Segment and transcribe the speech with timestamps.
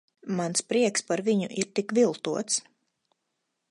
[0.39, 2.61] Mans prieks par viņu ir tik viltots.